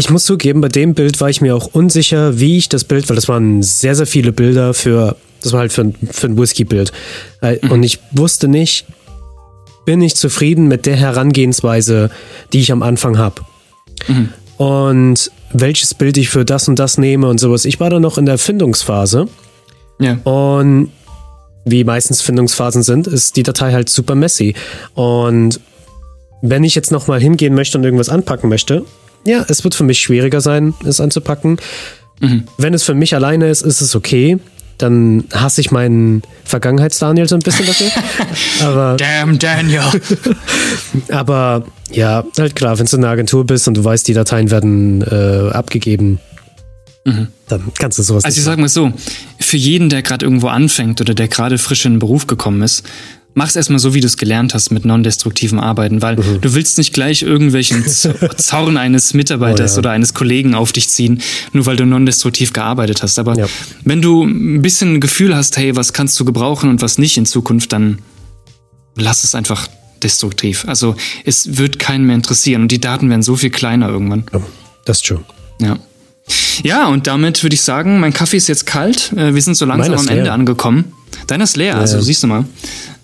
[0.00, 3.10] ich muss zugeben, bei dem Bild war ich mir auch unsicher, wie ich das Bild,
[3.10, 6.38] weil das waren sehr, sehr viele Bilder für, das war halt für ein, für ein
[6.38, 6.90] Whisky-Bild.
[7.42, 7.70] Äh, mhm.
[7.70, 8.86] Und ich wusste nicht,
[9.84, 12.10] bin ich zufrieden mit der Herangehensweise,
[12.54, 13.42] die ich am Anfang habe.
[14.08, 14.30] Mhm.
[14.56, 17.66] Und welches Bild ich für das und das nehme und sowas.
[17.66, 19.28] Ich war da noch in der Findungsphase.
[19.98, 20.14] Ja.
[20.24, 20.92] Und
[21.66, 24.54] wie meistens Findungsphasen sind, ist die Datei halt super messy.
[24.94, 25.60] Und
[26.40, 28.86] wenn ich jetzt nochmal hingehen möchte und irgendwas anpacken möchte,
[29.24, 31.58] ja, es wird für mich schwieriger sein, es anzupacken.
[32.20, 32.44] Mhm.
[32.58, 34.38] Wenn es für mich alleine ist, ist es okay
[34.80, 37.90] dann hasse ich meinen Vergangenheits-Daniel so ein bisschen dafür.
[38.66, 39.82] aber, Damn Daniel!
[41.10, 44.50] aber ja, halt klar, wenn du in einer Agentur bist und du weißt, die Dateien
[44.50, 46.18] werden äh, abgegeben,
[47.04, 47.28] mhm.
[47.48, 48.92] dann kannst du sowas Also ich sag mal so,
[49.38, 52.84] für jeden, der gerade irgendwo anfängt oder der gerade frisch in den Beruf gekommen ist,
[53.40, 56.42] mach's erstmal so, wie du es gelernt hast mit non-destruktivem Arbeiten, weil mhm.
[56.42, 57.86] du willst nicht gleich irgendwelchen
[58.36, 59.78] Zorn eines Mitarbeiters oh, ja.
[59.78, 61.22] oder eines Kollegen auf dich ziehen,
[61.54, 63.18] nur weil du non-destruktiv gearbeitet hast.
[63.18, 63.46] Aber ja.
[63.82, 67.16] wenn du ein bisschen ein Gefühl hast, hey, was kannst du gebrauchen und was nicht
[67.16, 68.00] in Zukunft, dann
[68.94, 69.68] lass es einfach
[70.02, 70.66] destruktiv.
[70.68, 74.24] Also es wird keinen mehr interessieren und die Daten werden so viel kleiner irgendwann.
[74.34, 74.42] Ja,
[74.84, 75.24] das ist true.
[75.62, 75.78] Ja.
[76.62, 79.14] Ja, und damit würde ich sagen, mein Kaffee ist jetzt kalt.
[79.16, 80.92] Äh, wir sind so langsam am Ende angekommen.
[81.26, 82.44] Deiner ist leer, also siehst du mal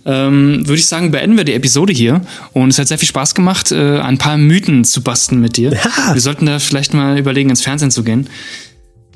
[0.07, 2.23] ähm, würde ich sagen, beenden wir die Episode hier.
[2.53, 5.73] Und es hat sehr viel Spaß gemacht, äh, ein paar Mythen zu basteln mit dir.
[5.73, 6.15] Ja.
[6.15, 8.29] Wir sollten da vielleicht mal überlegen, ins Fernsehen zu gehen.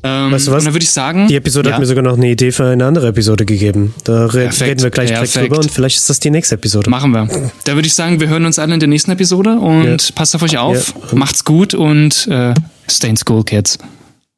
[0.02, 0.58] Ähm, weißt du was?
[0.60, 1.28] Und dann würde ich sagen.
[1.28, 1.74] Die Episode ja.
[1.74, 3.94] hat mir sogar noch eine Idee für eine andere Episode gegeben.
[4.04, 4.62] Da Perfekt.
[4.62, 6.88] reden wir gleich direkt drüber und vielleicht ist das die nächste Episode.
[6.88, 7.28] Machen wir.
[7.64, 10.14] Da würde ich sagen, wir hören uns alle in der nächsten Episode und ja.
[10.14, 10.94] passt auf euch auf.
[11.12, 11.18] Ja.
[11.18, 12.54] Macht's gut und äh,
[12.88, 13.78] stay in school, kids.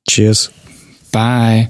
[0.09, 0.51] Cheers.
[1.13, 1.69] Bye.